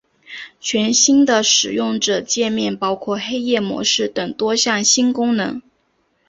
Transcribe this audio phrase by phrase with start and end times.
[0.59, 5.61] 全新的使用者界面包括黑夜模式等多项新功能。